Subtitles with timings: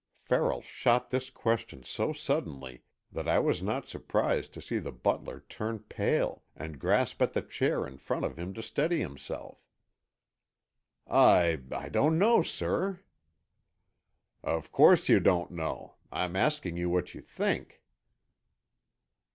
[0.17, 5.41] Farrell shot this question so suddenly that I was not surprised to see the butler
[5.47, 9.63] turn pale and grasp at the chair in front of him to steady himself.
[11.07, 13.01] "I—I don't know, sir."
[14.43, 15.93] "Of course you don't know.
[16.11, 17.83] I'm asking you what you think."